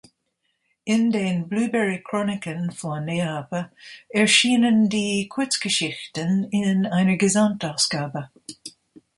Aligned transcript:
In 0.83 1.11
den 1.11 1.47
Blueberry 1.47 2.01
Chroniken 2.03 2.71
von 2.71 3.07
Ehapa 3.07 3.71
erschienen 4.09 4.89
die 4.89 5.27
Kurzgeschichten 5.29 6.45
in 6.45 6.87
einer 6.87 7.17
Gesamtausgabe. 7.17 8.31